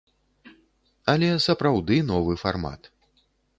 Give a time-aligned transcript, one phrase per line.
[1.13, 2.93] Але сапраўды новы фармат.